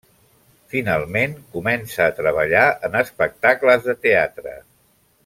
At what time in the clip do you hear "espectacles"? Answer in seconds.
3.05-3.87